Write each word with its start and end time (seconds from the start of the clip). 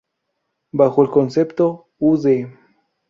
Bajo 0.71 1.03
el 1.03 1.11
concepto 1.11 1.89
"Ud. 1.99 2.27